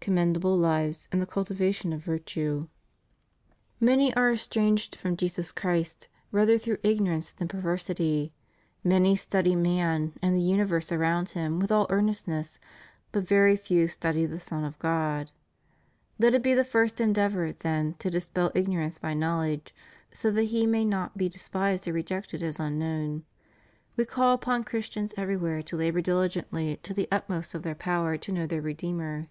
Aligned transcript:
commendable 0.00 0.54
lives 0.58 1.08
and 1.10 1.22
the 1.22 1.24
cultivation 1.24 1.94
of 1.94 2.04
virtue. 2.04 2.68
CHRIST 3.78 3.82
OUR 3.82 3.86
REDEEMER. 3.86 4.12
477 4.12 4.14
Many 4.14 4.16
are 4.16 4.32
estranged 4.34 4.96
from 4.96 5.16
Jesus 5.16 5.50
Chrst 5.50 6.08
rather 6.30 6.58
througli 6.58 6.78
ignorance 6.84 7.30
than 7.30 7.48
perversity; 7.48 8.34
many 8.84 9.16
study 9.16 9.56
man 9.56 10.12
and 10.20 10.36
the 10.36 10.42
universe 10.42 10.92
around 10.92 11.30
him 11.30 11.58
with 11.58 11.72
all 11.72 11.86
earnestness, 11.88 12.58
but 13.12 13.26
very 13.26 13.56
few 13.56 13.86
Btudy 13.86 14.28
the 14.28 14.38
Son 14.38 14.62
of 14.62 14.78
God. 14.78 15.30
Let 16.18 16.34
it 16.34 16.42
be 16.42 16.52
the 16.52 16.64
first 16.64 17.00
endeavor, 17.00 17.52
then, 17.52 17.94
to 18.00 18.10
dispel 18.10 18.52
ignorance 18.54 18.98
by 18.98 19.14
knowledge, 19.14 19.74
so 20.12 20.30
that 20.32 20.42
He 20.52 20.66
may 20.66 20.84
not 20.84 21.16
be 21.16 21.30
despised 21.30 21.88
or 21.88 21.94
rejected 21.94 22.42
as 22.42 22.60
unknown. 22.60 23.24
We 23.96 24.04
call 24.04 24.34
upon 24.34 24.64
Chris 24.64 24.90
tians 24.90 25.14
everywhere 25.16 25.62
to 25.62 25.78
labor 25.78 26.02
diligently 26.02 26.76
to 26.82 26.92
the 26.92 27.08
utmost 27.10 27.54
of 27.54 27.62
their 27.62 27.74
power 27.74 28.18
to 28.18 28.30
know 28.32 28.46
their 28.46 28.60
Redeemer. 28.60 29.28